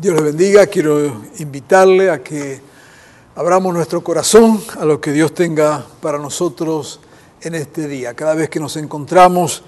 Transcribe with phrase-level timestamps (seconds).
[0.00, 0.66] Dios les bendiga.
[0.66, 2.58] Quiero invitarle a que
[3.36, 7.00] abramos nuestro corazón a lo que Dios tenga para nosotros
[7.42, 8.14] en este día.
[8.14, 9.62] Cada vez que nos encontramos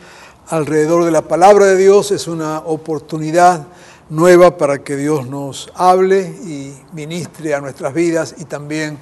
[0.48, 3.66] alrededor de la palabra de Dios es una oportunidad
[4.08, 8.96] nueva para que Dios nos hable y ministre a nuestras vidas y también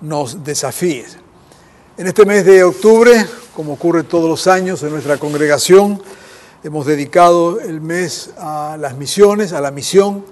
[0.00, 1.06] nos desafíe.
[1.96, 3.24] En este mes de octubre,
[3.54, 6.02] como ocurre todos los años en nuestra congregación,
[6.64, 10.24] hemos dedicado el mes a las misiones, a la misión,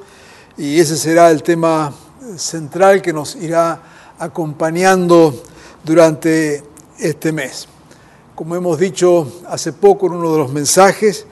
[0.57, 1.93] y ese será el tema
[2.37, 3.81] central que nos irá
[4.19, 5.43] acompañando
[5.85, 6.63] durante
[6.99, 7.67] este mes.
[8.35, 11.27] Como hemos dicho hace poco en uno de los mensajes,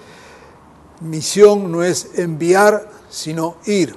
[1.01, 3.95] misión no es enviar, sino ir.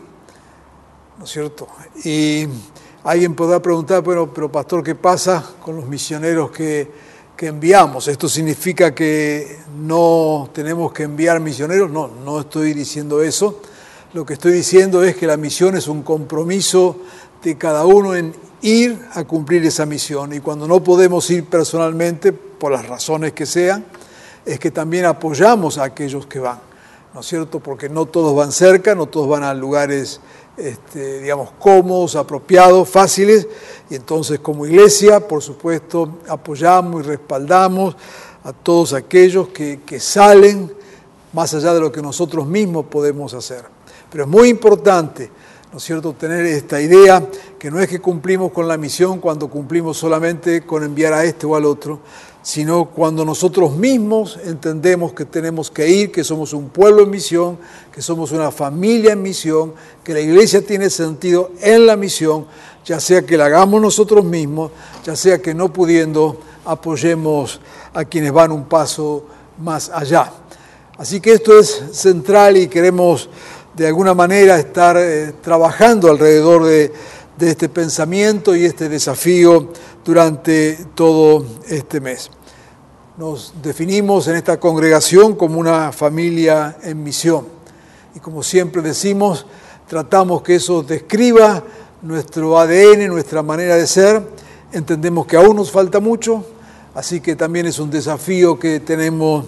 [1.17, 1.67] ¿No es cierto?
[2.03, 2.47] Y
[3.03, 6.89] alguien podrá preguntar, bueno, pero pastor, ¿qué pasa con los misioneros que,
[7.35, 8.07] que enviamos?
[8.07, 11.91] ¿Esto significa que no tenemos que enviar misioneros?
[11.91, 13.61] No, no estoy diciendo eso.
[14.13, 16.97] Lo que estoy diciendo es que la misión es un compromiso
[17.41, 20.33] de cada uno en ir a cumplir esa misión.
[20.33, 23.85] Y cuando no podemos ir personalmente, por las razones que sean,
[24.45, 26.59] es que también apoyamos a aquellos que van,
[27.13, 27.61] ¿no es cierto?
[27.61, 30.19] Porque no todos van cerca, no todos van a lugares,
[30.57, 33.47] este, digamos, cómodos, apropiados, fáciles.
[33.89, 37.95] Y entonces como iglesia, por supuesto, apoyamos y respaldamos
[38.43, 40.69] a todos aquellos que, que salen
[41.31, 43.63] más allá de lo que nosotros mismos podemos hacer.
[44.11, 45.31] Pero es muy importante
[45.71, 47.25] ¿no es cierto?, tener esta idea
[47.57, 51.45] que no es que cumplimos con la misión cuando cumplimos solamente con enviar a este
[51.45, 52.01] o al otro,
[52.41, 57.57] sino cuando nosotros mismos entendemos que tenemos que ir, que somos un pueblo en misión,
[57.89, 59.73] que somos una familia en misión,
[60.03, 62.47] que la iglesia tiene sentido en la misión,
[62.83, 64.71] ya sea que la hagamos nosotros mismos,
[65.05, 67.61] ya sea que no pudiendo apoyemos
[67.93, 69.25] a quienes van un paso
[69.57, 70.33] más allá.
[70.97, 73.29] Así que esto es central y queremos
[73.75, 76.91] de alguna manera estar eh, trabajando alrededor de,
[77.37, 79.69] de este pensamiento y este desafío
[80.03, 82.29] durante todo este mes.
[83.17, 87.45] Nos definimos en esta congregación como una familia en misión
[88.15, 89.45] y como siempre decimos,
[89.87, 91.63] tratamos que eso describa
[92.01, 94.21] nuestro ADN, nuestra manera de ser.
[94.73, 96.45] Entendemos que aún nos falta mucho,
[96.93, 99.45] así que también es un desafío que tenemos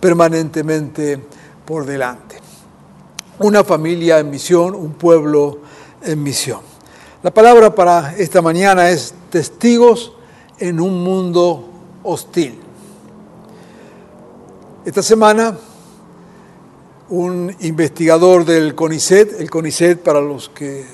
[0.00, 1.18] permanentemente
[1.64, 2.43] por delante
[3.38, 5.58] una familia en misión, un pueblo
[6.02, 6.60] en misión.
[7.22, 10.12] La palabra para esta mañana es testigos
[10.58, 11.68] en un mundo
[12.02, 12.60] hostil.
[14.84, 15.56] Esta semana
[17.08, 20.84] un investigador del CONICET, el CONICET para los que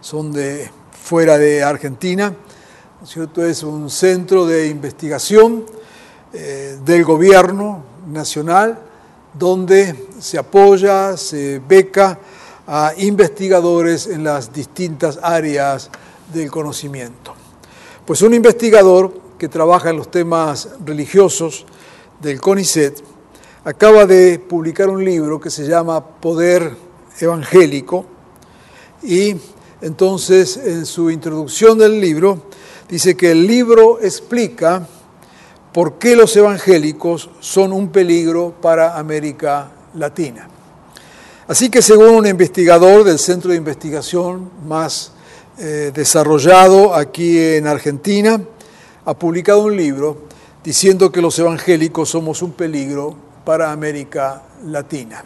[0.00, 3.44] son de fuera de Argentina, ¿no es, cierto?
[3.44, 5.64] es un centro de investigación
[6.32, 8.78] eh, del gobierno nacional
[9.38, 12.18] donde se apoya, se beca
[12.66, 15.90] a investigadores en las distintas áreas
[16.32, 17.34] del conocimiento.
[18.06, 21.66] Pues un investigador que trabaja en los temas religiosos
[22.20, 23.02] del CONICET
[23.64, 26.76] acaba de publicar un libro que se llama Poder
[27.20, 28.06] Evangélico
[29.02, 29.36] y
[29.80, 32.42] entonces en su introducción del libro
[32.88, 34.86] dice que el libro explica
[35.74, 40.48] por qué los evangélicos son un peligro para América Latina.
[41.48, 45.10] Así que según un investigador del centro de investigación más
[45.58, 48.40] eh, desarrollado aquí en Argentina,
[49.04, 50.28] ha publicado un libro
[50.62, 55.24] diciendo que los evangélicos somos un peligro para América Latina.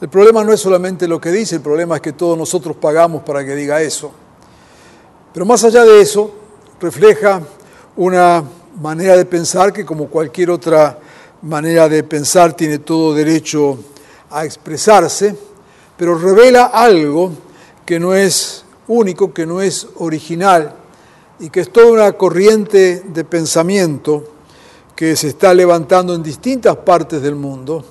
[0.00, 3.24] El problema no es solamente lo que dice, el problema es que todos nosotros pagamos
[3.24, 4.10] para que diga eso.
[5.34, 6.34] Pero más allá de eso,
[6.80, 7.42] refleja
[7.96, 8.42] una
[8.80, 10.98] manera de pensar que como cualquier otra
[11.42, 13.78] manera de pensar tiene todo derecho
[14.30, 15.36] a expresarse,
[15.96, 17.32] pero revela algo
[17.84, 20.74] que no es único, que no es original
[21.38, 24.24] y que es toda una corriente de pensamiento
[24.96, 27.84] que se está levantando en distintas partes del mundo,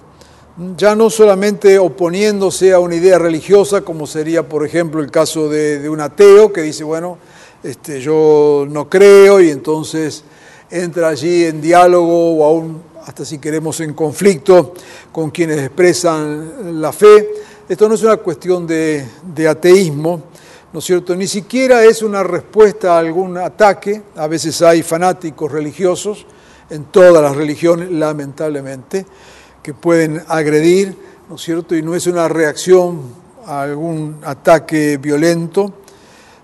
[0.78, 5.80] ya no solamente oponiéndose a una idea religiosa, como sería, por ejemplo, el caso de,
[5.80, 7.18] de un ateo que dice, bueno,
[7.64, 10.24] este, yo no creo y entonces
[10.70, 14.74] entra allí en diálogo o aún hasta si queremos en conflicto
[15.12, 17.30] con quienes expresan la fe.
[17.68, 20.24] Esto no es una cuestión de, de ateísmo,
[20.74, 21.16] ¿no es cierto?
[21.16, 24.02] Ni siquiera es una respuesta a algún ataque.
[24.16, 26.26] A veces hay fanáticos religiosos
[26.70, 29.06] en todas las religiones, lamentablemente,
[29.62, 30.98] que pueden agredir,
[31.30, 31.76] ¿no es cierto?
[31.76, 33.02] Y no es una reacción
[33.46, 35.74] a algún ataque violento,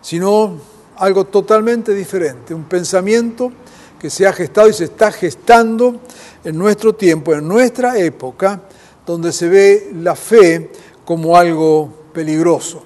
[0.02, 0.69] sino
[1.00, 3.52] algo totalmente diferente, un pensamiento
[4.00, 6.02] que se ha gestado y se está gestando
[6.44, 8.62] en nuestro tiempo, en nuestra época,
[9.06, 10.72] donde se ve la fe
[11.04, 12.84] como algo peligroso.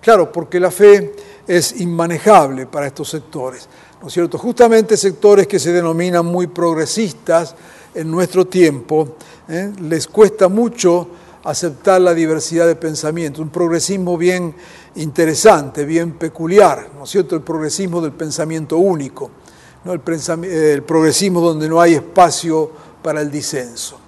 [0.00, 1.14] Claro, porque la fe
[1.46, 3.68] es inmanejable para estos sectores,
[4.00, 4.38] ¿no es cierto?
[4.38, 7.54] Justamente sectores que se denominan muy progresistas
[7.94, 9.16] en nuestro tiempo,
[9.48, 9.72] ¿eh?
[9.80, 11.08] les cuesta mucho
[11.44, 14.54] aceptar la diversidad de pensamiento, un progresismo bien
[14.96, 17.36] interesante, bien peculiar, ¿no es cierto?
[17.36, 19.30] El progresismo del pensamiento único,
[19.84, 19.92] ¿no?
[19.92, 20.00] el,
[20.44, 22.70] el progresismo donde no hay espacio
[23.02, 23.98] para el disenso.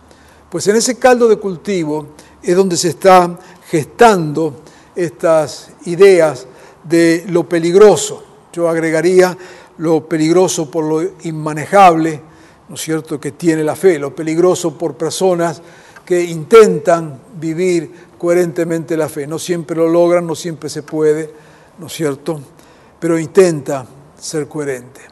[0.50, 2.08] Pues en ese caldo de cultivo
[2.43, 3.38] es donde se están
[3.70, 4.62] gestando
[4.96, 6.46] estas ideas
[6.85, 8.25] de lo peligroso.
[8.52, 9.37] Yo agregaría
[9.76, 12.23] lo peligroso por lo inmanejable,
[12.69, 15.62] ¿no es cierto?, que tiene la fe, lo peligroso por personas
[16.09, 19.27] que intentan vivir coherentemente la fe.
[19.27, 21.31] No siempre lo logran, no siempre se puede,
[21.79, 22.41] ¿no es cierto?,
[22.99, 23.85] pero intenta
[24.19, 25.03] ser coherente.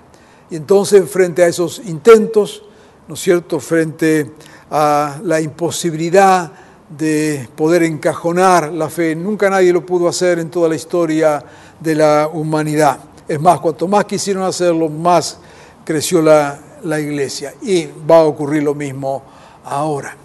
[0.48, 2.62] Y entonces, frente a esos intentos,
[3.08, 4.32] ¿no es cierto?, frente
[4.70, 6.50] a la imposibilidad
[6.88, 11.44] de poder encajonar la fe, nunca nadie lo pudo hacer en toda la historia
[11.78, 13.00] de la humanidad.
[13.28, 15.40] Es más, cuanto más quisieron hacerlo, más
[15.84, 17.52] creció la, la iglesia.
[17.60, 19.22] Y va a ocurrir lo mismo
[19.62, 20.16] ahora.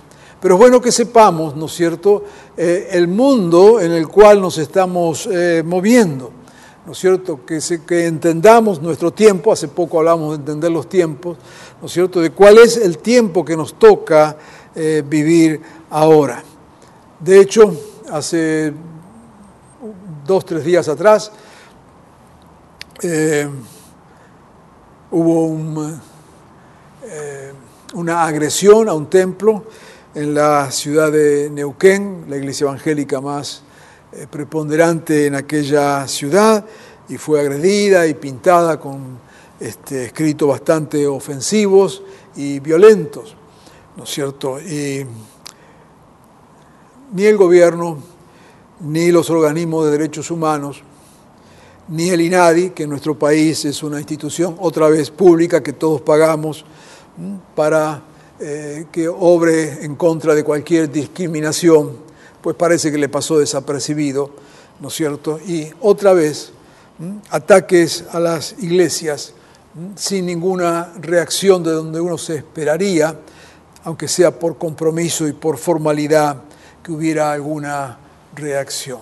[0.42, 2.24] Pero es bueno que sepamos, ¿no es cierto?,
[2.58, 6.32] eh, el mundo en el cual nos estamos eh, moviendo,
[6.84, 7.60] ¿no es cierto?, que,
[8.08, 11.38] entendamos nuestro tiempo, hace poco hablamos de entender los tiempos,
[11.80, 14.36] ¿no es cierto?, de cuál es el tiempo que nos toca
[14.74, 15.62] eh, vivir
[15.92, 16.44] ahora.
[17.20, 17.72] De hecho,
[18.12, 18.74] hace
[20.26, 21.32] dos, tres días atrás,
[25.12, 26.00] hubo un,
[27.94, 29.66] una agresión a un templo
[30.14, 33.64] en la ciudad de Neuquén, la iglesia evangélica más
[34.12, 36.66] eh, preponderante en aquella ciudad,
[37.08, 39.20] y fue agredida y pintada con
[39.60, 42.04] este, escritos bastante ofensivos
[42.36, 43.36] y violentos,
[43.96, 44.60] ¿no es cierto?
[44.60, 45.06] Y
[47.14, 47.98] ni el gobierno,
[48.82, 50.82] ni los organismos de derechos humanos,
[51.88, 56.02] ni el INADI, que en nuestro país es una institución otra vez pública que todos
[56.02, 56.66] pagamos
[57.56, 58.02] para
[58.44, 61.96] eh, que obre en contra de cualquier discriminación,
[62.42, 64.32] pues parece que le pasó desapercibido,
[64.80, 65.40] ¿no es cierto?
[65.46, 66.52] Y otra vez,
[67.30, 69.36] ataques a las iglesias
[69.96, 73.16] sin ninguna reacción de donde uno se esperaría,
[73.84, 76.38] aunque sea por compromiso y por formalidad
[76.82, 78.00] que hubiera alguna
[78.36, 79.02] reacción.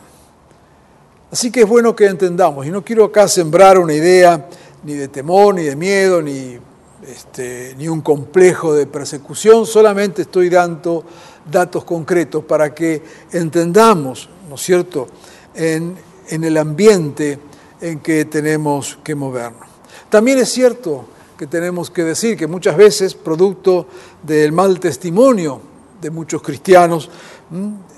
[1.32, 4.50] Así que es bueno que entendamos, y no quiero acá sembrar una idea
[4.84, 6.60] ni de temor, ni de miedo, ni,
[7.08, 11.04] este, ni un complejo de persecución, solamente estoy dando
[11.50, 13.02] datos concretos para que
[13.32, 15.08] entendamos, ¿no es cierto?,
[15.56, 15.98] en,
[16.30, 17.40] el ambiente
[17.82, 19.68] en que tenemos que movernos.
[20.10, 21.06] También es cierto
[21.38, 23.88] que tenemos que decir que muchas veces, producto
[24.22, 25.60] del mal testimonio
[26.00, 27.10] de muchos cristianos,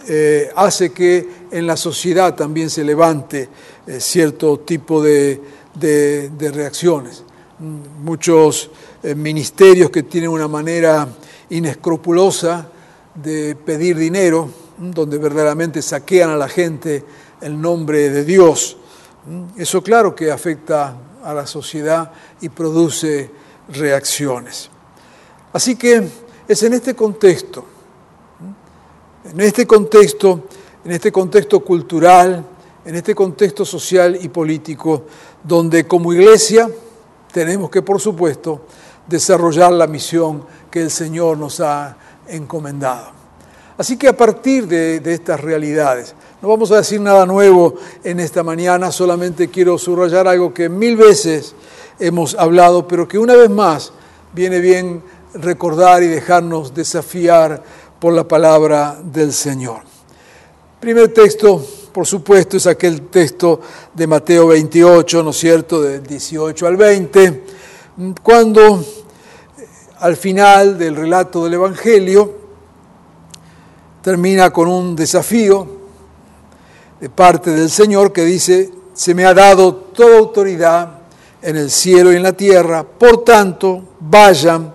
[0.07, 3.49] eh, hace que en la sociedad también se levante
[3.85, 5.41] eh, cierto tipo de,
[5.75, 7.23] de, reacciones.
[7.59, 8.71] Muchos
[9.15, 11.07] ministerios que tienen una manera
[11.49, 12.67] inescrupulosa
[13.15, 17.03] de pedir dinero, donde verdaderamente saquean a la gente
[17.41, 18.77] el nombre de Dios.
[19.57, 23.29] Eso claro que afecta a la sociedad y produce
[23.69, 24.69] reacciones.
[25.53, 26.07] Así que
[26.47, 27.65] es en este contexto
[29.25, 30.43] en este contexto,
[30.83, 32.43] en este contexto cultural,
[32.83, 35.03] en este contexto social y político,
[35.43, 36.69] donde como iglesia
[37.31, 38.65] tenemos que, por supuesto,
[39.11, 43.11] desarrollar la misión que el Señor nos ha encomendado.
[43.77, 48.43] Así que a partir de, estas realidades, no vamos a decir nada nuevo en esta
[48.43, 51.53] mañana, solamente quiero subrayar algo que mil veces
[51.99, 53.91] hemos hablado, pero que una vez más
[54.33, 55.03] viene bien
[55.33, 57.61] recordar y dejarnos desafiar
[57.99, 59.81] por la palabra del Señor.
[60.79, 63.59] Primer texto, por supuesto, es aquel texto
[63.93, 67.43] de Mateo 28, ¿no es cierto?, del 18 al 20,
[68.23, 68.83] cuando
[70.01, 72.33] al final del relato del Evangelio
[74.01, 75.67] termina con un desafío
[76.99, 81.01] de parte del Señor que dice, se me ha dado toda autoridad
[81.39, 82.83] en el cielo y en la tierra.
[82.83, 84.73] Por tanto, vayan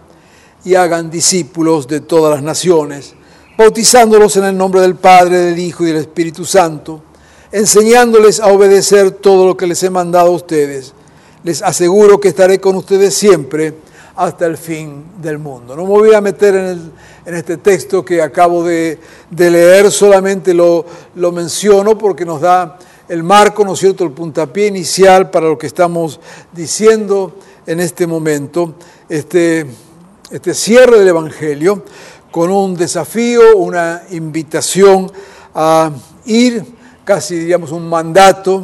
[0.65, 3.15] y hagan discípulos de todas las naciones,
[3.59, 7.03] bautizándolos en el nombre del Padre, del Hijo y del Espíritu Santo,
[7.51, 10.95] enseñándoles a obedecer todo lo que les he mandado a ustedes.
[11.43, 13.75] Les aseguro que estaré con ustedes siempre
[14.17, 15.77] hasta el fin del mundo.
[15.77, 16.93] No me voy a meter en,
[17.27, 18.99] en este texto que acabo de,
[19.31, 24.13] de leer, solamente lo, lo menciono porque nos da el marco, ¿no es cierto?, el
[24.13, 26.19] puntapié inicial para lo que estamos
[26.53, 28.75] diciendo en este momento,
[29.09, 29.67] este,
[30.31, 31.85] este cierre del Evangelio
[32.31, 35.13] con un desafío, una invitación
[35.55, 35.91] a
[36.25, 36.65] ir,
[37.05, 38.63] casi diríamos un mandato,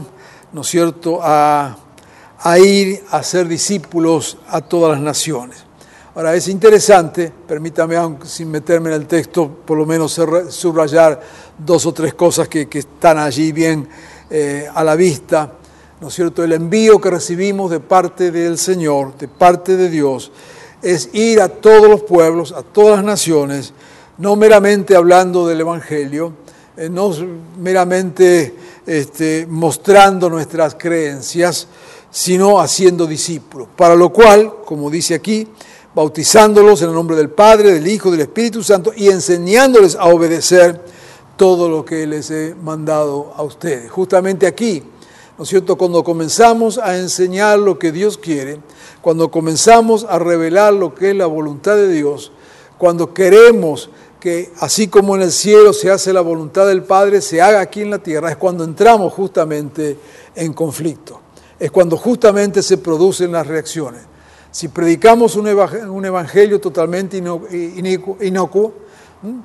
[0.52, 1.76] ¿no es cierto?, a
[2.42, 5.64] a ir a ser discípulos a todas las naciones.
[6.14, 10.20] Ahora, es interesante, permítame, aunque sin meterme en el texto, por lo menos
[10.50, 11.20] subrayar
[11.56, 13.88] dos o tres cosas que, que están allí bien
[14.28, 15.52] eh, a la vista,
[16.00, 16.44] ¿no es cierto?
[16.44, 20.32] El envío que recibimos de parte del Señor, de parte de Dios,
[20.82, 23.72] es ir a todos los pueblos, a todas las naciones,
[24.18, 26.34] no meramente hablando del Evangelio,
[26.76, 27.10] eh, no
[27.58, 31.68] meramente este, mostrando nuestras creencias,
[32.12, 33.68] sino haciendo discípulos.
[33.74, 35.48] Para lo cual, como dice aquí,
[35.94, 40.80] bautizándolos en el nombre del Padre, del Hijo, del Espíritu Santo y enseñándoles a obedecer
[41.36, 43.90] todo lo que les he mandado a ustedes.
[43.90, 44.82] Justamente aquí,
[45.38, 45.76] ¿no es cierto?
[45.76, 48.60] Cuando comenzamos a enseñar lo que Dios quiere,
[49.00, 52.30] cuando comenzamos a revelar lo que es la voluntad de Dios,
[52.76, 53.88] cuando queremos
[54.20, 57.80] que así como en el cielo se hace la voluntad del Padre, se haga aquí
[57.80, 59.96] en la tierra, es cuando entramos justamente
[60.36, 61.22] en conflicto
[61.62, 64.02] es cuando justamente se producen las reacciones.
[64.50, 68.74] Si predicamos un evang- un evangelio totalmente inicu- inocuo,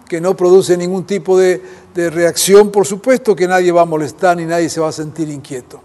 [0.09, 1.62] que no produce ningún tipo de,
[1.93, 5.29] de reacción, por supuesto que nadie va a molestar ni nadie se va a sentir
[5.29, 5.79] inquieto.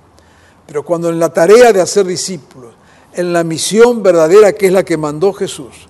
[0.66, 2.72] Pero cuando en la tarea de hacer discípulos,
[3.12, 5.86] en la misión verdadera que es la que mandó Jesús,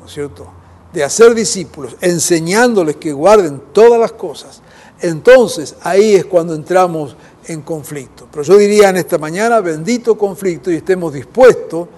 [0.00, 0.48] ¿no es cierto?
[0.92, 4.62] De hacer discípulos, enseñándoles que guarden todas las cosas,
[5.00, 7.16] entonces ahí es cuando entramos
[7.46, 8.28] en conflicto.
[8.30, 11.88] Pero yo diría en esta mañana, bendito conflicto y estemos dispuestos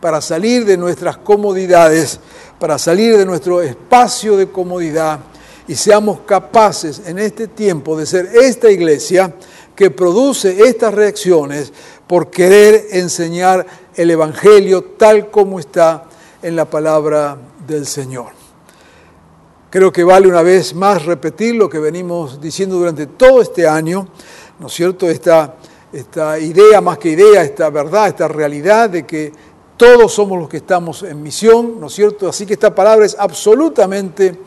[0.00, 2.18] para salir de nuestras comodidades,
[2.58, 5.20] para salir de nuestro espacio de comodidad
[5.68, 9.34] y seamos capaces en este tiempo de ser esta iglesia
[9.76, 11.72] que produce estas reacciones
[12.06, 16.04] por querer enseñar el Evangelio tal como está
[16.42, 17.36] en la palabra
[17.66, 18.32] del Señor.
[19.70, 24.08] Creo que vale una vez más repetir lo que venimos diciendo durante todo este año,
[24.60, 25.08] ¿no es cierto?
[25.08, 25.54] Esta,
[25.92, 29.32] esta idea, más que idea, esta verdad, esta realidad de que
[29.76, 32.28] todos somos los que estamos en misión, ¿no es cierto?
[32.28, 34.38] Así que esta palabra es absolutamente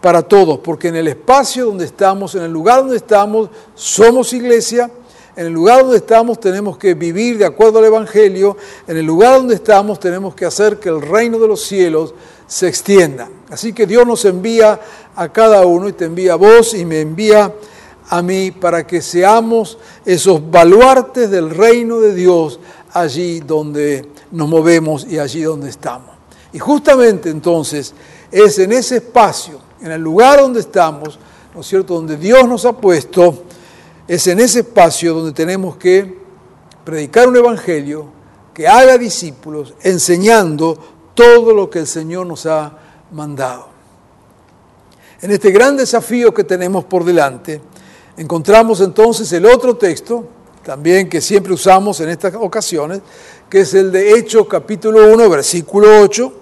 [0.00, 4.90] para todos, porque en el espacio donde estamos, en el lugar donde estamos, somos iglesia,
[5.36, 8.56] en el lugar donde estamos tenemos que vivir de acuerdo al Evangelio,
[8.88, 12.12] en el lugar donde estamos tenemos que hacer que el reino de los cielos
[12.48, 13.30] se extienda.
[13.48, 14.80] Así que Dios nos envía
[15.14, 17.54] a cada uno y te envía a vos y me envía
[18.12, 22.60] a mí para que seamos esos baluartes del reino de Dios
[22.92, 26.10] allí donde nos movemos y allí donde estamos.
[26.52, 27.94] Y justamente entonces
[28.30, 31.18] es en ese espacio, en el lugar donde estamos,
[31.54, 33.44] ¿no es cierto?, donde Dios nos ha puesto,
[34.06, 36.18] es en ese espacio donde tenemos que
[36.84, 38.08] predicar un evangelio
[38.52, 40.78] que haga discípulos, enseñando
[41.14, 42.76] todo lo que el Señor nos ha
[43.10, 43.68] mandado.
[45.22, 47.71] En este gran desafío que tenemos por delante,
[48.16, 50.26] encontramos entonces el otro texto,
[50.64, 53.00] también que siempre usamos en estas ocasiones,
[53.48, 56.32] que es el de Hechos capítulo 1, versículo 8,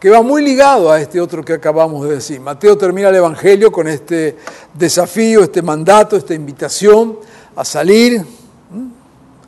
[0.00, 2.40] que va muy ligado a este otro que acabamos de decir.
[2.40, 4.36] Mateo termina el Evangelio con este
[4.74, 7.18] desafío, este mandato, esta invitación
[7.54, 8.20] a salir,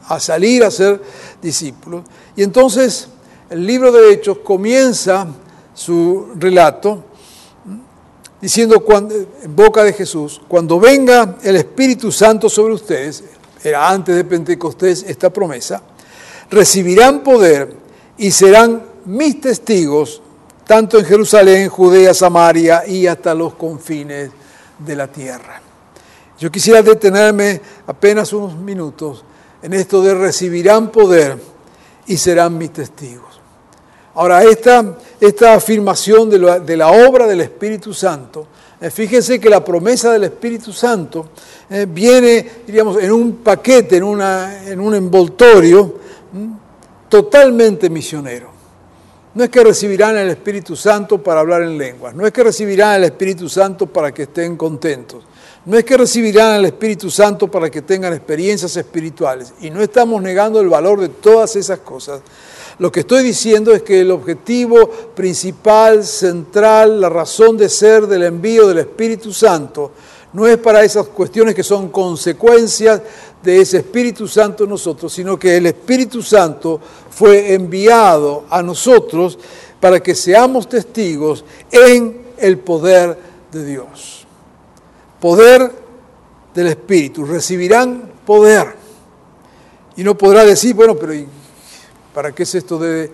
[0.06, 1.02] a salir a ser
[1.42, 2.04] discípulos.
[2.36, 3.08] Y entonces
[3.50, 5.26] el libro de Hechos comienza
[5.74, 7.02] su relato
[8.44, 8.84] diciendo
[9.42, 13.24] en boca de Jesús, cuando venga el Espíritu Santo sobre ustedes,
[13.62, 15.82] era antes de Pentecostés esta promesa,
[16.50, 17.74] recibirán poder
[18.18, 20.20] y serán mis testigos
[20.66, 24.30] tanto en Jerusalén, Judea, Samaria y hasta los confines
[24.78, 25.62] de la tierra.
[26.38, 29.24] Yo quisiera detenerme apenas unos minutos
[29.62, 31.38] en esto de recibirán poder
[32.06, 33.40] y serán mis testigos.
[34.16, 38.46] Ahora, esta, esta afirmación de la, obra del Espíritu Santo,
[38.80, 41.30] eh, fíjense que la promesa del Espíritu Santo
[41.70, 45.94] eh, viene, diríamos, en un paquete, en, una, en un envoltorio
[47.08, 48.52] totalmente misionero.
[49.34, 52.96] No es que recibirán el Espíritu Santo para hablar en lenguas, no es que recibirán
[52.96, 55.24] el Espíritu Santo para que estén contentos,
[55.66, 59.54] No es que recibirán al Espíritu Santo para que tengan experiencias espirituales.
[59.60, 62.20] Y no estamos negando el valor de todas esas cosas.
[62.78, 68.24] Lo que estoy diciendo es que el objetivo principal, central, la razón de ser del
[68.24, 69.92] envío del Espíritu Santo,
[70.32, 73.00] no es para esas cuestiones que son consecuencias
[73.42, 79.38] de ese Espíritu Santo en nosotros, sino que el Espíritu Santo fue enviado a nosotros
[79.78, 83.16] para que seamos testigos en el poder
[83.52, 84.26] de Dios.
[85.20, 85.70] Poder
[86.54, 87.24] del Espíritu.
[87.24, 88.74] Recibirán poder.
[89.96, 91.12] Y no podrá decir, bueno, pero
[92.14, 93.10] ¿para qué es esto de,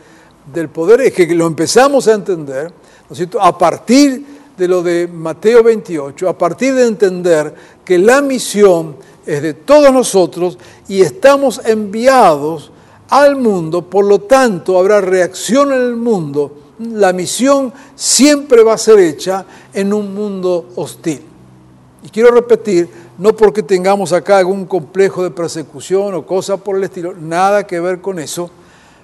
[0.52, 1.00] del poder?
[1.00, 3.40] Es que lo empezamos a entender, ¿no es cierto?
[3.40, 4.24] A partir
[4.56, 7.54] de lo de Mateo 28, a partir de entender
[7.84, 12.70] que la misión es de todos nosotros y estamos enviados
[13.08, 16.52] al mundo, por lo tanto habrá reacción en el mundo.
[16.78, 21.22] La misión siempre va a ser hecha en un mundo hostil.
[22.02, 22.88] Y quiero repetir,
[23.18, 27.80] no porque tengamos acá algún complejo de persecución o cosa por el estilo, nada que
[27.80, 28.50] ver con eso,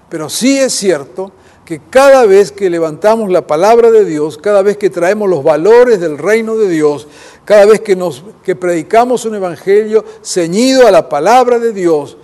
[0.09, 1.33] pero sí es cierto
[1.65, 6.01] que cada vez que levantamos la palabra de Dios, cada vez que traemos los valores
[6.01, 7.09] del reino de Dios,
[7.45, 12.17] cada vez que, nos, que predicamos un evangelio ceñido a la palabra de Dios,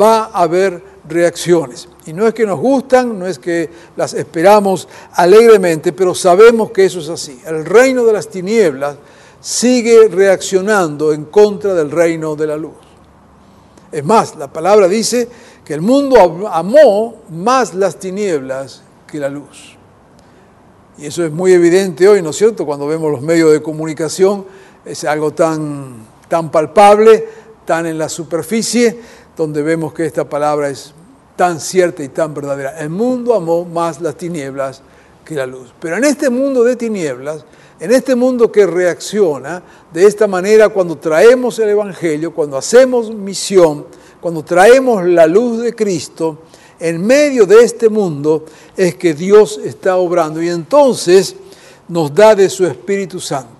[0.00, 1.88] va a haber reacciones.
[2.06, 6.84] Y no es que nos gustan, no es que las esperamos alegremente, pero sabemos que
[6.84, 7.40] eso es así.
[7.46, 8.96] El reino de las tinieblas
[9.40, 12.87] sigue reaccionando en contra del reino de la luz.
[13.90, 15.28] Es más, la palabra dice
[15.64, 19.76] que el mundo amó más las tinieblas que la luz.
[20.98, 22.66] Y eso es muy evidente hoy, ¿no es cierto?
[22.66, 24.44] Cuando vemos los medios de comunicación,
[24.84, 27.26] es algo tan, tan palpable,
[27.64, 29.00] tan en la superficie,
[29.36, 30.92] donde vemos que esta palabra es
[31.36, 32.78] tan cierta y tan verdadera.
[32.80, 34.82] El mundo amó más las tinieblas
[35.24, 35.72] que la luz.
[35.78, 37.44] Pero en este mundo de tinieblas,
[37.80, 43.86] en este mundo que reacciona de esta manera cuando traemos el Evangelio, cuando hacemos misión,
[44.20, 46.38] cuando traemos la luz de Cristo,
[46.80, 48.44] en medio de este mundo
[48.76, 51.34] es que Dios está obrando y entonces
[51.88, 53.58] nos da de su Espíritu Santo.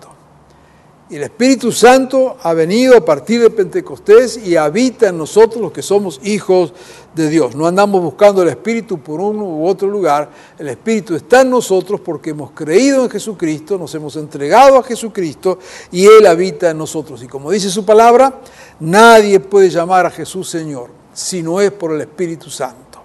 [1.09, 5.71] Y el Espíritu Santo ha venido a partir de Pentecostés y habita en nosotros los
[5.71, 6.71] que somos hijos
[7.13, 7.55] de Dios.
[7.55, 10.29] No andamos buscando el Espíritu por uno u otro lugar.
[10.57, 15.59] El Espíritu está en nosotros porque hemos creído en Jesucristo, nos hemos entregado a Jesucristo
[15.91, 17.23] y Él habita en nosotros.
[17.23, 18.41] Y como dice su palabra,
[18.79, 22.99] nadie puede llamar a Jesús Señor si no es por el Espíritu Santo.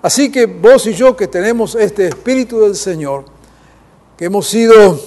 [0.00, 3.24] Así que vos y yo que tenemos este Espíritu del Señor,
[4.16, 5.00] que hemos sido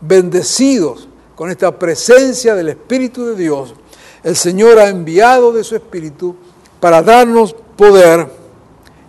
[0.00, 3.74] bendecidos con esta presencia del Espíritu de Dios,
[4.24, 6.34] el Señor ha enviado de su Espíritu
[6.80, 8.28] para darnos poder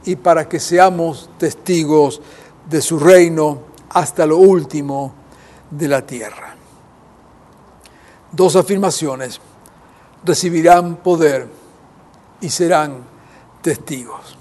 [0.05, 2.21] y para que seamos testigos
[2.69, 5.11] de su reino hasta lo último
[5.71, 6.55] de la tierra.
[8.31, 9.41] Dos afirmaciones.
[10.23, 11.49] Recibirán poder
[12.41, 13.03] y serán
[13.61, 14.37] testigos.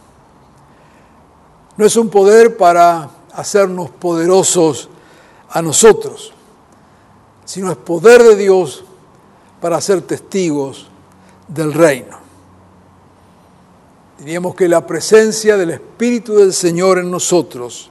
[1.77, 4.91] No es un poder para hacernos poderosos
[5.49, 6.35] a nosotros,
[7.45, 8.85] sino es poder de Dios
[9.61, 10.89] para ser testigos
[11.47, 12.28] del reino.
[14.19, 17.91] Diríamos que la presencia del Espíritu del Señor en nosotros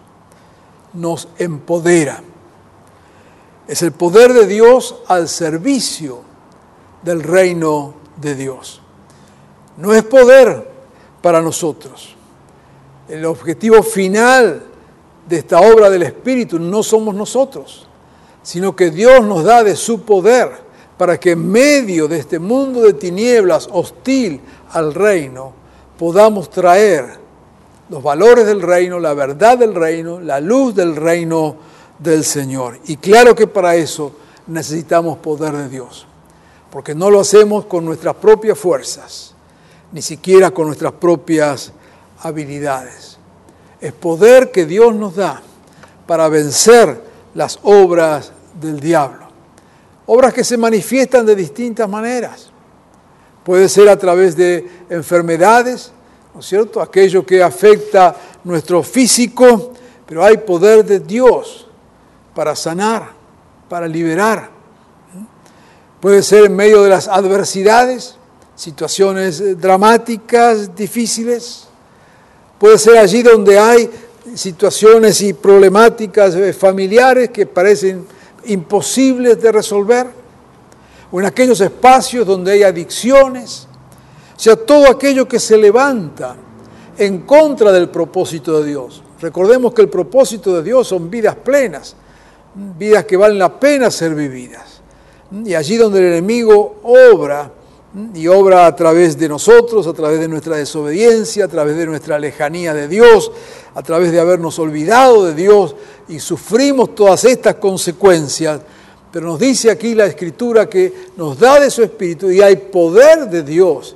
[0.94, 2.22] nos empodera.
[3.68, 6.22] Es el poder de Dios al servicio
[7.04, 8.82] del reino de Dios.
[9.78, 10.70] No es poder
[11.22, 12.16] para nosotros.
[13.08, 14.63] El objetivo final
[15.28, 17.88] de esta obra del Espíritu no somos nosotros
[18.48, 20.50] sino que Dios nos da de su poder
[20.98, 25.52] para que en medio de este mundo de tinieblas hostil al reino
[25.97, 27.17] podamos traer
[27.89, 31.55] los valores del reino, la verdad del reino, la luz del reino
[31.99, 32.79] del Señor.
[32.86, 34.12] Y claro que para eso
[34.47, 36.05] necesitamos poder de Dios,
[36.69, 39.33] porque no lo hacemos con nuestras propias fuerzas,
[39.91, 41.71] ni siquiera con nuestras propias
[42.19, 43.17] habilidades.
[43.79, 45.41] Es poder que Dios nos da
[46.05, 47.01] para vencer
[47.33, 49.27] las obras del diablo.
[50.07, 52.49] Obras que se manifiestan de distintas maneras.
[53.47, 55.93] Puede ser a través de enfermedades,
[56.33, 56.81] ¿no es cierto?
[56.81, 59.71] Aquello que afecta nuestro físico,
[60.05, 61.65] pero hay poder de Dios
[62.36, 63.12] para sanar,
[63.69, 64.49] para liberar.
[66.01, 68.17] Puede ser en medio de las adversidades,
[68.53, 71.69] situaciones dramáticas, difíciles.
[72.60, 73.89] Puede ser allí donde hay
[74.36, 78.05] situaciones y problemáticas familiares que parecen
[78.43, 80.16] imposibles de resolver,
[81.12, 83.67] o en aquellos espacios donde hay adicciones,
[84.36, 86.36] o sea, todo aquello que se levanta
[86.98, 89.04] en contra del propósito de Dios.
[89.20, 91.96] Recordemos que el propósito de Dios son vidas plenas,
[92.54, 94.82] vidas que valen la pena ser vividas.
[95.43, 97.52] Y allí donde el enemigo obra,
[98.13, 102.20] y obra a través de nosotros, a través de nuestra desobediencia, a través de nuestra
[102.20, 103.32] lejanía de Dios,
[103.74, 105.76] a través de habernos olvidado de Dios
[106.08, 108.62] y sufrimos todas estas consecuencias.
[109.12, 113.30] Pero nos dice aquí la Escritura que nos da de su Espíritu y hay poder
[113.30, 113.96] de Dios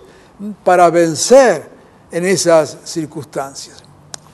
[0.63, 1.69] para vencer
[2.11, 3.83] en esas circunstancias.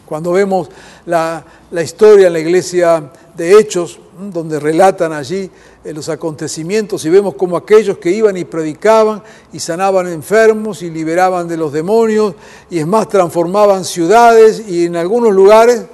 [0.05, 0.69] Cuando vemos
[1.05, 5.49] la, la historia en la iglesia de Hechos, donde relatan allí
[5.83, 9.21] eh, los acontecimientos y vemos como aquellos que iban y predicaban
[9.53, 12.33] y sanaban enfermos y liberaban de los demonios
[12.69, 15.85] y es más, transformaban ciudades y en algunos lugares,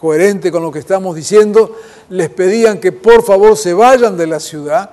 [0.00, 1.76] coherente con lo que estamos diciendo,
[2.08, 4.90] les pedían que por favor se vayan de la ciudad,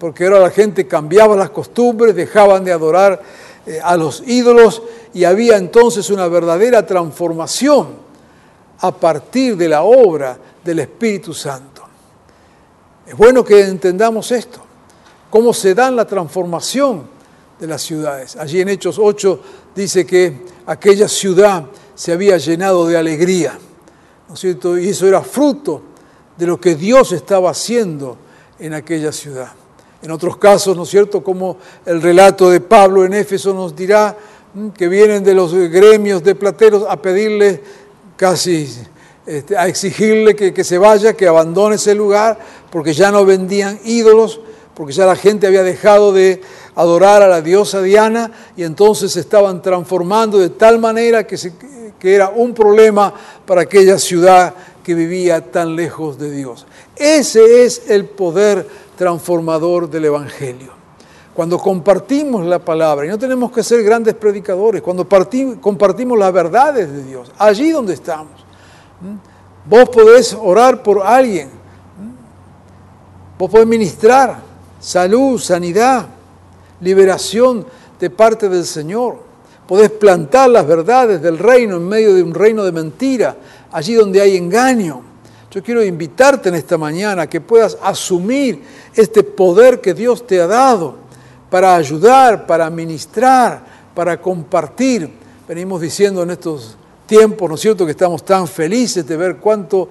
[0.00, 3.22] porque ahora la gente cambiaba las costumbres, dejaban de adorar
[3.64, 4.82] eh, a los ídolos
[5.14, 7.90] y había entonces una verdadera transformación
[8.80, 11.82] a partir de la obra del Espíritu Santo.
[13.06, 14.58] Es bueno que entendamos esto,
[15.30, 17.04] cómo se da la transformación
[17.60, 18.34] de las ciudades.
[18.34, 19.40] Allí en Hechos 8
[19.76, 23.56] dice que aquella ciudad se había llenado de alegría,
[24.32, 24.78] ¿no cierto?
[24.78, 25.82] Y eso era fruto
[26.38, 28.16] de lo que Dios estaba haciendo
[28.58, 29.52] en aquella ciudad.
[30.00, 34.16] En otros casos, ¿no es cierto?, como el relato de Pablo en Éfeso nos dirá
[34.54, 37.62] mm, que vienen de los gremios de plateros a pedirle
[38.16, 38.74] casi
[39.26, 42.38] este, a exigirle que, que, se vaya, que abandone ese lugar,
[42.70, 44.40] porque ya no vendían ídolos,
[44.82, 46.40] porque ya la gente había dejado de
[46.74, 51.52] adorar a la diosa Diana y entonces se estaban transformando de tal manera que, se,
[52.00, 53.14] que era un problema
[53.46, 56.66] para aquella ciudad que vivía tan lejos de Dios.
[56.96, 58.66] Ese es el poder
[58.96, 60.72] transformador del Evangelio.
[61.32, 65.06] Cuando compartimos la palabra, y no tenemos que ser grandes predicadores, cuando
[65.60, 68.44] compartimos las verdades de Dios, allí donde estamos,
[69.64, 71.50] Vos podés orar por alguien.
[73.38, 74.51] Vos podés ministrar
[74.82, 76.08] salud, sanidad,
[76.80, 77.64] liberación
[77.98, 79.20] de parte del Señor.
[79.66, 83.36] Podés plantar las verdades del reino en medio de un reino de mentira,
[83.70, 85.00] allí donde hay engaño.
[85.50, 88.62] Yo quiero invitarte en esta mañana que puedas asumir
[88.94, 90.96] este poder que Dios te ha dado
[91.48, 93.62] para ayudar, para ministrar,
[93.94, 95.08] para compartir.
[95.46, 99.88] Venimos diciendo en estos tiempo, ¿no es cierto?, que estamos tan felices de ver cuánto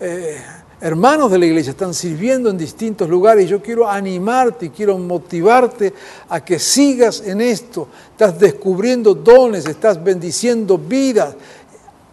[0.00, 0.40] eh,
[0.82, 3.48] hermanos de la iglesia están sirviendo en distintos lugares.
[3.48, 5.94] Yo quiero animarte y quiero motivarte
[6.28, 7.86] a que sigas en esto.
[8.10, 11.36] Estás descubriendo dones, estás bendiciendo vidas.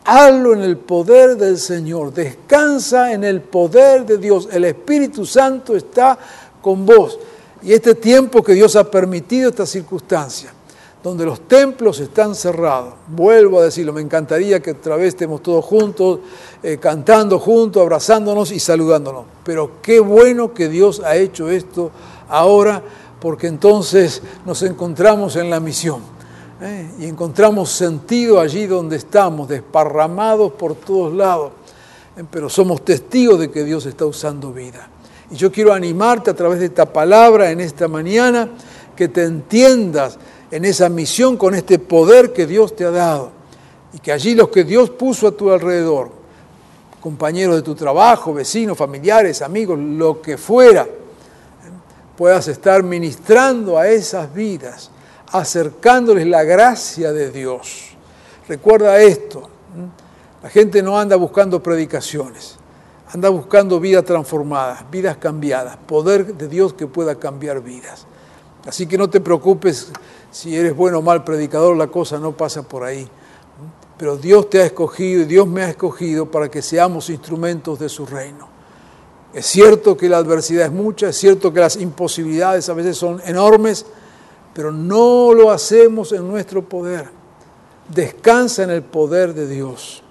[0.06, 2.14] Hazlo en el poder del Señor.
[2.14, 4.48] Descansa en el poder de Dios.
[4.52, 6.18] El Espíritu Santo está
[6.62, 7.18] con vos.
[7.64, 10.54] Y este tiempo que Dios ha permitido, esta circunstancia,
[11.02, 12.94] donde los templos están cerrados.
[13.08, 16.20] Vuelvo a decirlo, me encantaría que otra vez estemos todos juntos,
[16.62, 19.24] eh, cantando juntos, abrazándonos y saludándonos.
[19.44, 21.92] Pero qué bueno que Dios ha hecho esto
[22.28, 22.84] ahora,
[23.22, 26.02] porque entonces nos encontramos en la misión.
[26.62, 26.90] ¿eh?
[27.00, 31.54] Y encontramos sentido allí donde estamos, desparramados por todos lados.
[32.18, 32.24] ¿eh?
[32.30, 34.90] Pero somos testigos de que Dios está usando vida.
[35.32, 38.50] Y yo quiero animarte a través de esta palabra en esta mañana,
[38.96, 40.18] que te entiendas
[40.52, 43.32] en esa misión con este poder que Dios te ha dado.
[43.94, 46.12] Y que allí los que Dios puso a tu alrededor,
[47.02, 50.88] compañeros de tu trabajo, vecinos, familiares, amigos, lo que fuera,
[52.18, 54.92] puedas estar ministrando a esas vidas,
[55.32, 57.92] acercándoles la gracia de Dios.
[58.48, 59.50] Recuerda esto,
[60.44, 62.58] la gente no anda buscando predicaciones,
[63.14, 68.06] anda buscando vidas transformadas, vidas cambiadas, poder de Dios que pueda cambiar vidas.
[68.68, 69.92] Así que no te preocupes
[70.32, 73.08] si eres bueno o mal predicador, la cosa no pasa por ahí.
[73.98, 77.90] Pero Dios te ha escogido y Dios me ha escogido para que seamos instrumentos de
[77.90, 78.48] su reino.
[79.34, 83.22] Es cierto que la adversidad es mucha, es cierto que las imposibilidades a veces son
[83.26, 83.86] enormes,
[84.54, 87.10] pero no lo hacemos en nuestro poder.
[87.94, 90.04] Descansa en el poder de Dios.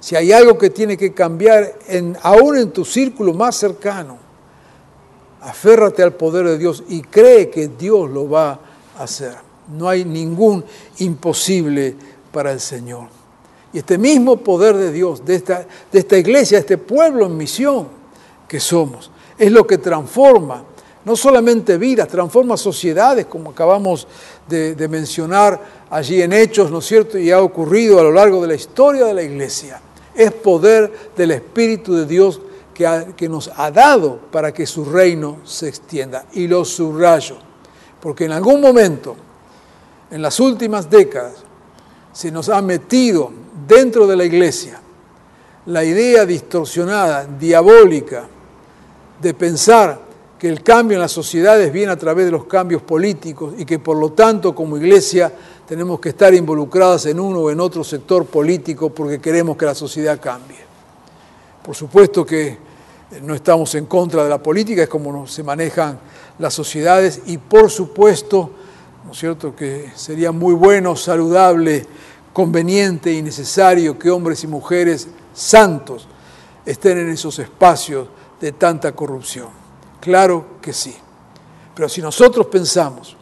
[0.00, 1.74] Si hay algo que tiene que cambiar,
[2.22, 4.18] aún en tu círculo más cercano,
[5.42, 8.58] aférrate al poder de Dios y cree que Dios lo va
[8.98, 9.45] a hacer.
[9.68, 10.64] No hay ningún
[10.98, 11.94] imposible
[12.32, 13.08] para el Señor.
[13.72, 17.88] Y este mismo poder de Dios, de esta, de iglesia, este pueblo en misión
[18.48, 20.64] que somos, es lo que transforma
[21.04, 24.08] no solamente vidas, transforma sociedades, como acabamos
[24.48, 27.16] de, de, mencionar allí en Hechos, ¿no es cierto?
[27.16, 29.80] Y ha ocurrido a lo largo de la historia de la iglesia.
[30.16, 32.40] Es poder del Espíritu de Dios
[32.74, 36.26] que nos ha dado para que su reino se extienda.
[36.32, 37.36] Y lo subrayo,
[38.00, 39.16] porque en algún momento
[40.10, 41.34] en las últimas décadas
[42.12, 43.32] se nos ha metido
[43.66, 44.80] dentro de la iglesia
[45.66, 48.28] la idea distorsionada, diabólica,
[49.20, 49.98] de pensar
[50.38, 53.78] que el cambio en las sociedades viene a través de los cambios políticos y que
[53.78, 55.32] por lo tanto como iglesia
[55.66, 59.74] tenemos que estar involucradas en uno o en otro sector político porque queremos que la
[59.74, 60.58] sociedad cambie.
[61.64, 62.58] Por supuesto que
[63.22, 65.98] no estamos en contra de la política, es como se manejan
[66.38, 68.50] las sociedades y por supuesto,
[69.06, 71.86] ¿no es cierto?, que sería muy bueno, saludable,
[72.32, 76.06] conveniente y necesario que hombres y mujeres santos
[76.66, 78.08] estén en esos espacios
[78.40, 79.48] de tanta corrupción.
[80.00, 80.94] Claro que sí.
[81.74, 83.16] Pero si nosotros pensamos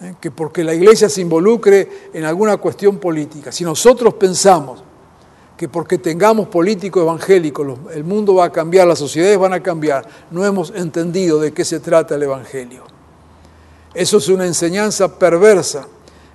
[0.00, 0.14] ¿eh?
[0.20, 4.84] que porque la iglesia se involucre en alguna cuestión política, si nosotros pensamos
[5.56, 10.06] que porque tengamos políticos evangélicos el mundo va a cambiar, las sociedades van a cambiar,
[10.30, 12.93] no hemos entendido de qué se trata el Evangelio.
[13.94, 15.86] Eso es una enseñanza perversa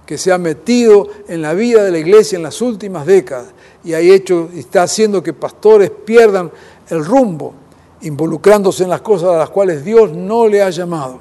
[0.05, 3.47] que se ha metido en la vida de la iglesia en las últimas décadas
[3.83, 6.51] y ha hecho, está haciendo que pastores pierdan
[6.89, 7.53] el rumbo
[8.01, 11.19] involucrándose en las cosas a las cuales Dios no le ha llamado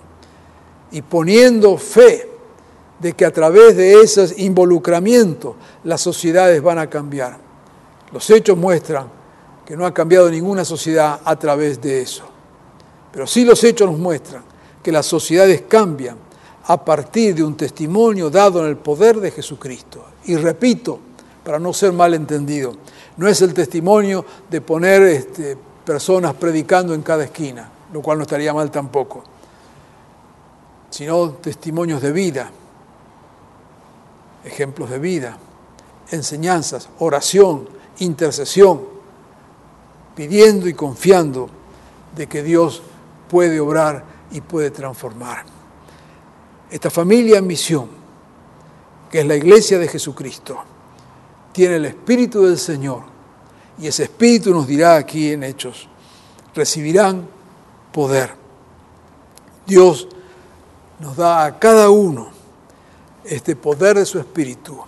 [0.91, 2.31] y poniendo fe
[2.99, 7.37] de que a través de ese involucramiento las sociedades van a cambiar.
[8.13, 9.09] Los hechos muestran
[9.67, 12.25] que no ha cambiado ninguna sociedad a través de eso.
[13.13, 14.43] Pero sí los hechos nos muestran
[14.83, 16.28] que las sociedades cambian
[16.69, 20.05] a partir de un testimonio dado en el poder de Jesucristo.
[20.27, 20.99] Y repito,
[21.43, 22.75] para no ser malentendido,
[23.17, 28.23] no es el testimonio de poner este, personas predicando en cada esquina, lo cual no
[28.23, 29.25] estaría mal tampoco,
[30.91, 32.51] sino testimonios de vida,
[34.45, 35.39] ejemplos de vida,
[36.11, 37.67] enseñanzas, oración,
[37.99, 38.83] intercesión,
[40.15, 41.49] pidiendo y confiando
[42.15, 42.83] de que Dios
[43.31, 45.58] puede obrar y puede transformar.
[46.71, 47.89] Esta familia en misión,
[49.11, 50.59] que es la iglesia de Jesucristo,
[51.53, 53.03] tiene el Espíritu del Señor
[53.79, 55.89] y ese Espíritu nos dirá aquí en Hechos,
[56.55, 57.27] recibirán
[57.93, 58.35] poder.
[59.67, 60.09] Dios
[61.01, 62.31] nos da a cada uno
[63.25, 64.79] este poder de su Espíritu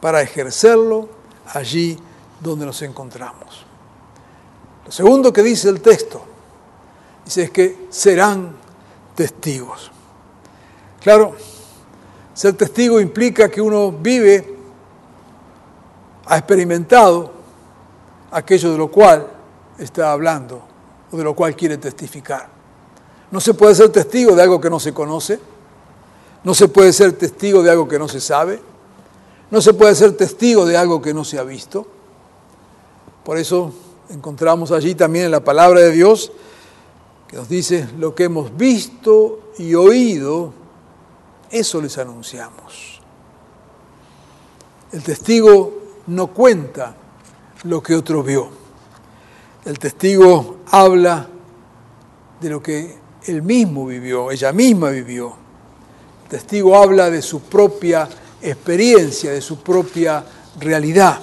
[0.00, 1.08] para ejercerlo
[1.46, 1.98] allí
[2.40, 3.64] donde nos encontramos.
[4.86, 6.22] Lo segundo que dice el texto,
[7.24, 8.56] dice es que serán
[9.14, 9.90] testigos.
[11.00, 11.34] Claro,
[12.34, 14.56] ser testigo implica que uno vive,
[16.26, 17.32] ha experimentado
[18.30, 19.26] aquello de lo cual
[19.78, 20.62] está hablando
[21.10, 22.48] o de lo cual quiere testificar.
[23.30, 25.40] No se puede ser testigo de algo que no se conoce,
[26.44, 28.60] no se puede ser testigo de algo que no se sabe,
[29.50, 31.86] no se puede ser testigo de algo que no se ha visto.
[33.24, 33.72] Por eso
[34.10, 36.32] encontramos allí también en la palabra de Dios
[37.26, 40.52] que nos dice lo que hemos visto y oído,
[41.50, 43.00] eso les anunciamos.
[44.92, 46.94] El testigo no cuenta
[47.64, 48.48] lo que otro vio.
[49.64, 51.28] El testigo habla
[52.40, 55.34] de lo que él mismo vivió, ella misma vivió.
[56.24, 58.08] El testigo habla de su propia
[58.40, 60.24] experiencia, de su propia
[60.58, 61.20] realidad.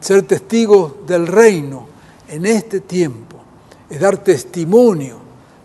[0.00, 1.86] Ser testigo del reino
[2.28, 3.36] en este tiempo
[3.88, 5.18] es dar testimonio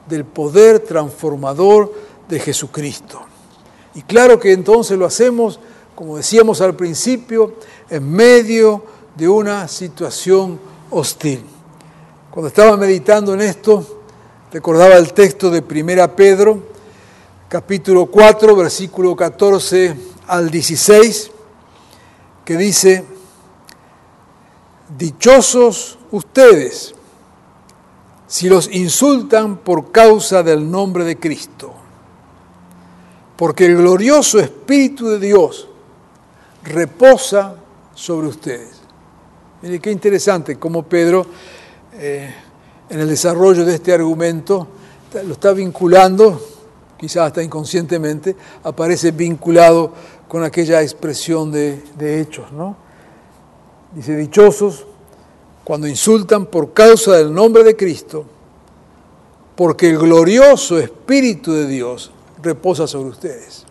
[0.07, 3.21] del poder transformador de Jesucristo.
[3.95, 5.59] Y claro que entonces lo hacemos,
[5.95, 7.55] como decíamos al principio,
[7.89, 8.83] en medio
[9.15, 10.59] de una situación
[10.91, 11.43] hostil.
[12.31, 14.03] Cuando estaba meditando en esto,
[14.51, 16.63] recordaba el texto de 1 Pedro,
[17.49, 19.95] capítulo 4, versículo 14
[20.27, 21.31] al 16,
[22.45, 23.03] que dice,
[24.97, 26.93] dichosos ustedes
[28.27, 31.73] si los insultan por causa del nombre de Cristo,
[33.37, 35.69] porque el glorioso Espíritu de Dios
[36.63, 37.55] reposa
[37.93, 38.81] sobre ustedes.
[39.61, 41.25] Mire qué interesante cómo Pedro,
[41.93, 42.33] eh,
[42.89, 44.67] en el desarrollo de este argumento,
[45.25, 46.41] lo está vinculando,
[46.97, 49.93] quizás hasta inconscientemente, aparece vinculado
[50.27, 52.51] con aquella expresión de, de hechos.
[52.51, 52.75] ¿no?
[53.93, 54.85] Dice, dichosos
[55.63, 58.25] cuando insultan por causa del nombre de Cristo,
[59.55, 62.11] porque el glorioso Espíritu de Dios
[62.47, 63.65] reposa sobre ustedes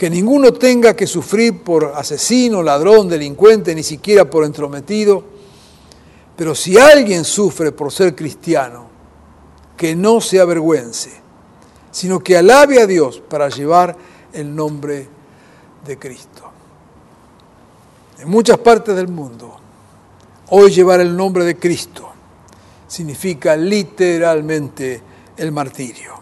[0.00, 5.22] que ninguno tenga que sufrir por asesino, ladrón, delincuente, ni siquiera por entrometido.
[6.34, 8.86] Pero si alguien sufre por ser cristiano,
[9.76, 11.10] que no se avergüence,
[11.90, 13.94] sino que alabe a Dios para llevar
[14.32, 15.06] el nombre
[15.86, 16.50] de Cristo.
[18.20, 19.54] En muchas partes del mundo,
[20.48, 22.08] hoy llevar el nombre de Cristo
[22.88, 25.02] significa literalmente
[25.36, 26.14] el martirio.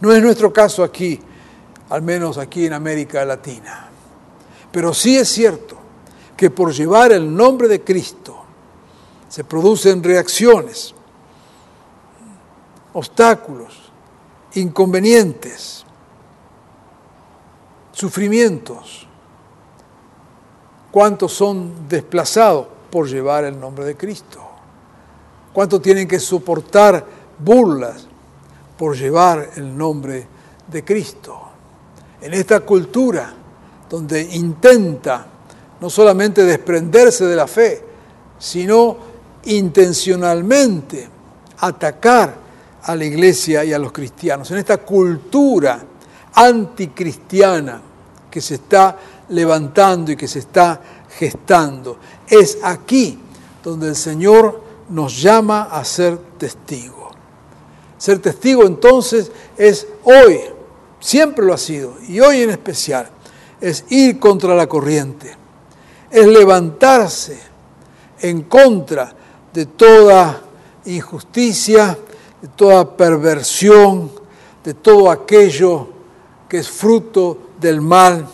[0.00, 1.20] No es nuestro caso aquí
[1.90, 3.88] al menos aquí en América Latina.
[4.72, 5.76] Pero sí es cierto
[6.36, 8.36] que por llevar el nombre de Cristo
[9.28, 10.94] se producen reacciones
[12.92, 13.74] obstáculos,
[14.54, 15.84] inconvenientes,
[17.92, 19.06] sufrimientos.
[20.90, 24.40] ¿Cuántos son desplazados por llevar el nombre de Cristo?
[25.52, 27.04] ¿Cuántos tienen que soportar
[27.38, 28.05] burlas
[28.76, 30.26] por llevar el nombre
[30.66, 31.40] de Cristo?
[32.20, 33.32] En esta cultura
[33.88, 35.26] donde intenta
[35.80, 37.82] no solamente desprenderse de la fe,
[38.38, 38.96] sino
[39.44, 41.08] intencionalmente
[41.58, 42.34] atacar
[42.82, 45.80] a la iglesia y a los cristianos, en esta cultura
[46.34, 47.80] anticristiana
[48.30, 48.96] que se está
[49.30, 50.80] levantando y que se está
[51.18, 51.98] gestando.
[52.28, 53.18] Es aquí
[53.62, 57.05] donde el Señor nos llama a ser testigo.
[57.98, 60.40] Ser testigo entonces es hoy,
[61.00, 63.08] siempre lo ha sido, y hoy en especial,
[63.60, 65.34] es ir contra la corriente,
[66.10, 67.38] es levantarse
[68.20, 69.14] en contra
[69.52, 70.42] de toda
[70.84, 71.98] injusticia,
[72.40, 74.10] de toda perversión,
[74.62, 75.88] de todo aquello
[76.48, 78.26] que es fruto del mal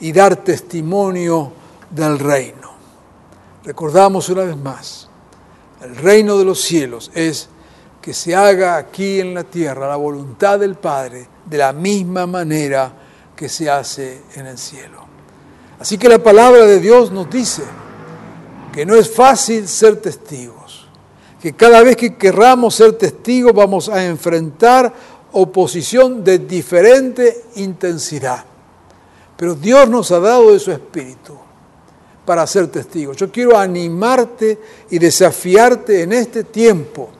[0.00, 1.52] y dar testimonio
[1.90, 2.68] del reino.
[3.64, 5.08] Recordamos una vez más,
[5.82, 7.48] el reino de los cielos es
[8.08, 12.90] que se haga aquí en la tierra la voluntad del Padre de la misma manera
[13.36, 15.04] que se hace en el cielo.
[15.78, 17.64] Así que la palabra de Dios nos dice
[18.72, 20.88] que no es fácil ser testigos,
[21.38, 24.90] que cada vez que querramos ser testigos vamos a enfrentar
[25.32, 28.42] oposición de diferente intensidad.
[29.36, 31.36] Pero Dios nos ha dado de su espíritu
[32.24, 33.18] para ser testigos.
[33.18, 37.10] Yo quiero animarte y desafiarte en este tiempo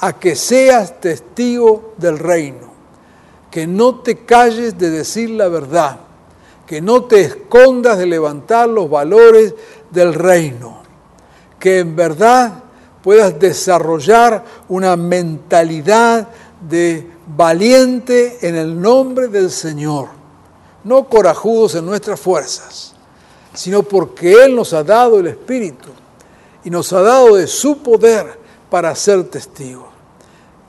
[0.00, 2.72] a que seas testigo del reino,
[3.50, 6.00] que no te calles de decir la verdad,
[6.66, 9.54] que no te escondas de levantar los valores
[9.90, 10.82] del reino,
[11.58, 12.64] que en verdad
[13.02, 16.28] puedas desarrollar una mentalidad
[16.68, 20.08] de valiente en el nombre del Señor,
[20.82, 22.94] no corajudos en nuestras fuerzas,
[23.52, 25.90] sino porque Él nos ha dado el Espíritu
[26.64, 29.86] y nos ha dado de su poder para ser testigos.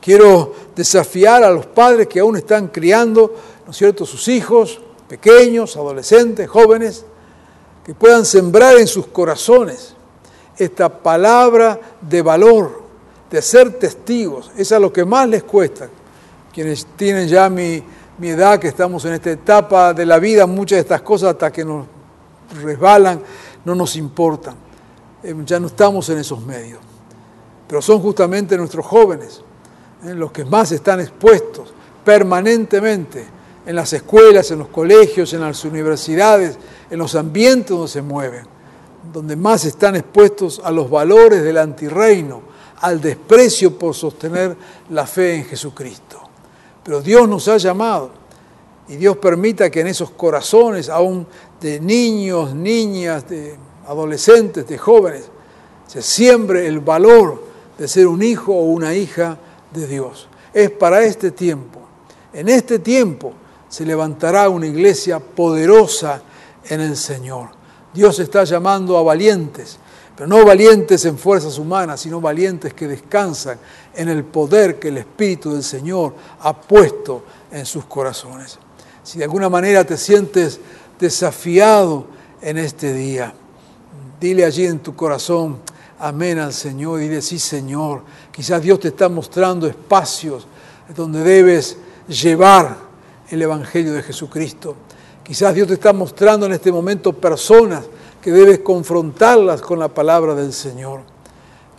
[0.01, 3.33] Quiero desafiar a los padres que aún están criando,
[3.65, 7.05] ¿no es cierto?, sus hijos, pequeños, adolescentes, jóvenes,
[7.83, 9.95] que puedan sembrar en sus corazones
[10.57, 12.83] esta palabra de valor,
[13.29, 14.51] de ser testigos.
[14.57, 15.89] Es a lo que más les cuesta.
[16.53, 17.83] Quienes tienen ya mi,
[18.17, 21.51] mi edad, que estamos en esta etapa de la vida, muchas de estas cosas hasta
[21.51, 21.85] que nos
[22.63, 23.21] resbalan,
[23.65, 24.55] no nos importan.
[25.23, 26.79] Eh, Ya no estamos en esos medios.
[27.67, 29.41] Pero son justamente nuestros jóvenes
[30.03, 31.73] eh, los que más están expuestos
[32.03, 33.25] permanentemente
[33.65, 36.57] en las escuelas, en los colegios, en las universidades,
[36.89, 38.45] en los ambientes donde se mueven,
[39.11, 42.41] donde más están expuestos a los valores del antirreino,
[42.81, 44.55] al desprecio por sostener
[44.89, 46.21] la fe en Jesucristo.
[46.83, 48.11] Pero Dios nos ha llamado
[48.87, 51.25] y Dios permita que en esos corazones, aún
[51.59, 53.55] de niños, niñas, de
[53.87, 55.23] adolescentes, de jóvenes,
[55.87, 59.37] se siembre el valor de ser un hijo o una hija
[59.73, 60.27] de Dios.
[60.53, 61.81] Es para este tiempo.
[62.33, 63.33] En este tiempo
[63.67, 66.21] se levantará una iglesia poderosa
[66.69, 67.49] en el Señor.
[67.93, 69.77] Dios está llamando a valientes,
[70.15, 73.57] pero no valientes en fuerzas humanas, sino valientes que descansan
[73.93, 78.59] en el poder que el Espíritu del Señor ha puesto en sus corazones.
[79.03, 80.59] Si de alguna manera te sientes
[80.99, 82.07] desafiado
[82.41, 83.33] en este día,
[84.19, 85.59] dile allí en tu corazón,
[85.99, 90.47] amén al Señor, y dile, sí Señor, quizás Dios te está mostrando espacios
[90.95, 91.77] donde debes
[92.07, 92.77] llevar
[93.29, 94.75] el Evangelio de Jesucristo.
[95.23, 97.83] Quizás Dios te está mostrando en este momento personas
[98.21, 101.01] que debes confrontarlas con la palabra del Señor.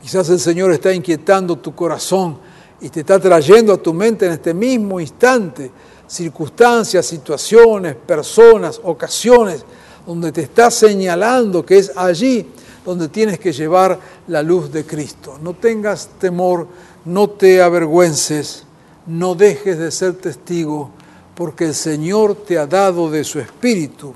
[0.00, 2.38] Quizás el Señor está inquietando tu corazón
[2.80, 5.70] y te está trayendo a tu mente en este mismo instante
[6.06, 9.64] circunstancias, situaciones, personas, ocasiones,
[10.06, 12.48] donde te está señalando que es allí
[12.86, 15.38] donde tienes que llevar la luz de Cristo.
[15.42, 16.68] No tengas temor,
[17.04, 18.64] no te avergüences,
[19.06, 20.90] no dejes de ser testigo,
[21.34, 24.14] porque el Señor te ha dado de su Espíritu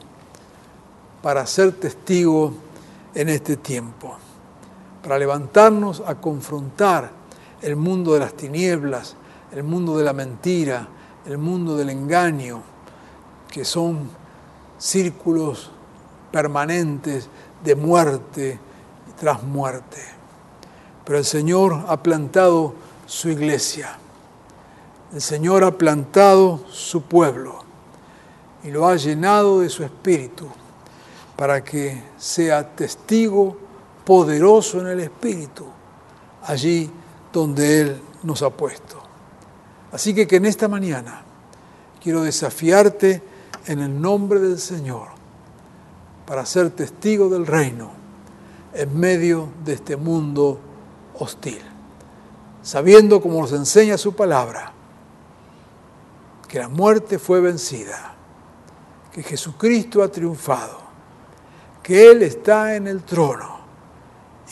[1.21, 2.55] para ser testigo
[3.13, 4.17] en este tiempo,
[5.03, 7.11] para levantarnos a confrontar
[7.61, 9.17] el mundo de las tinieblas,
[9.53, 10.89] el mundo de la mentira,
[11.27, 12.63] el mundo del engaño,
[13.51, 14.09] que son
[14.79, 15.73] círculos
[16.31, 17.29] permanentes
[17.65, 18.59] de muerte
[19.19, 20.01] tras muerte.
[21.05, 22.75] Pero el Señor ha plantado
[23.07, 23.99] su iglesia.
[25.13, 27.65] El Señor ha plantado su pueblo
[28.63, 30.49] y lo ha llenado de su espíritu
[31.37, 33.57] para que sea testigo
[34.05, 35.67] poderoso en el espíritu
[36.43, 36.91] allí
[37.33, 39.01] donde Él nos ha puesto.
[39.93, 41.23] Así que que en esta mañana
[42.03, 43.23] quiero desafiarte
[43.67, 45.20] en el nombre del Señor
[46.31, 47.91] para ser testigo del reino
[48.73, 50.61] en medio de este mundo
[51.19, 51.61] hostil,
[52.63, 54.73] sabiendo como nos enseña su palabra,
[56.47, 58.15] que la muerte fue vencida,
[59.13, 60.79] que Jesucristo ha triunfado,
[61.83, 63.59] que Él está en el trono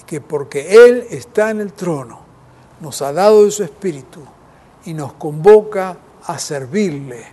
[0.01, 2.19] y que porque Él está en el trono
[2.81, 4.23] nos ha dado de su Espíritu
[4.85, 7.25] y nos convoca a servirle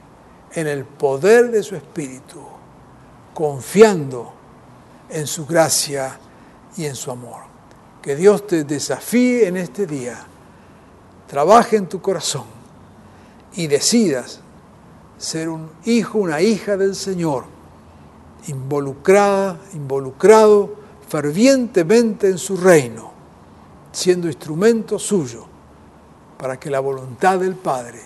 [0.51, 2.41] en el poder de su Espíritu,
[3.33, 4.34] confiando
[5.09, 6.19] en su gracia
[6.77, 7.41] y en su amor.
[8.01, 10.25] Que Dios te desafíe en este día,
[11.27, 12.45] trabaje en tu corazón
[13.55, 14.39] y decidas
[15.17, 17.45] ser un hijo, una hija del Señor,
[18.47, 20.75] involucrada, involucrado
[21.07, 23.11] fervientemente en su reino,
[23.91, 25.45] siendo instrumento suyo
[26.37, 28.01] para que la voluntad del Padre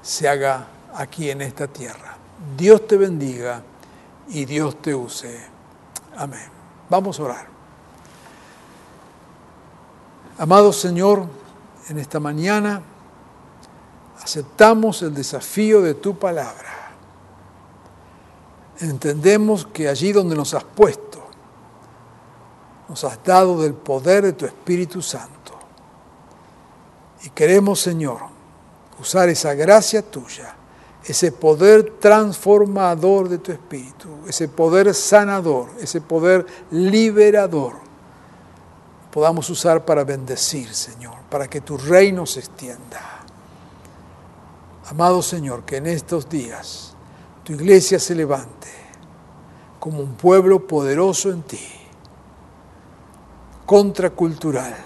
[0.00, 2.16] se haga aquí en esta tierra.
[2.56, 3.62] Dios te bendiga
[4.28, 5.51] y Dios te use.
[6.16, 6.48] Amén.
[6.88, 7.46] Vamos a orar.
[10.38, 11.26] Amado Señor,
[11.88, 12.82] en esta mañana
[14.22, 16.70] aceptamos el desafío de tu palabra.
[18.80, 21.22] Entendemos que allí donde nos has puesto,
[22.88, 25.52] nos has dado del poder de tu Espíritu Santo.
[27.22, 28.20] Y queremos, Señor,
[29.00, 30.54] usar esa gracia tuya,
[31.04, 37.74] ese poder transformador de tu Espíritu, ese poder sanador, ese poder liberador,
[39.10, 43.00] podamos usar para bendecir, Señor, para que tu reino se extienda.
[44.88, 46.94] Amado Señor, que en estos días
[47.44, 48.68] tu iglesia se levante
[49.80, 51.68] como un pueblo poderoso en ti,
[53.66, 54.76] contracultural,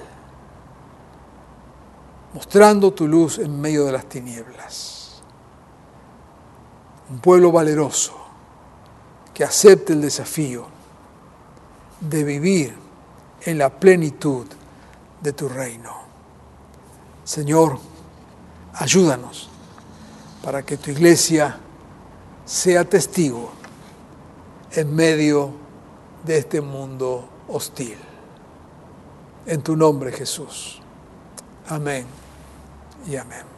[2.33, 4.96] mostrando tu luz en medio de las tinieblas.
[7.11, 8.15] Un pueblo valeroso
[9.33, 10.67] que acepte el desafío
[12.01, 12.77] de vivir
[13.43, 14.47] en la plenitud
[15.21, 15.93] de tu reino.
[17.25, 17.79] Señor,
[18.75, 19.49] ayúdanos
[20.43, 21.59] para que tu iglesia
[22.45, 23.51] sea testigo
[24.73, 25.53] en medio
[26.25, 27.99] de este mundo hostil.
[29.47, 30.81] En tu nombre, Jesús.
[31.69, 32.07] Amén
[33.09, 33.56] y amén.